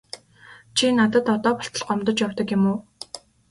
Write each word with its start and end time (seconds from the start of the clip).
Чи 0.75 0.85
надад 0.99 1.27
одоо 1.35 1.53
болтол 1.57 1.83
гомдож 1.87 2.17
явдаг 2.25 2.47
юм 2.55 2.63
уу? 2.71 2.77